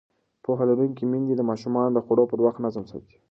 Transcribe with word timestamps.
پوهه 0.43 0.63
لرونکې 0.69 1.03
میندې 1.11 1.33
د 1.37 1.41
ماشومانو 1.49 1.91
د 1.93 1.99
خوړو 2.05 2.29
پر 2.31 2.39
وخت 2.45 2.59
نظم 2.65 2.83
ساتي. 2.91 3.15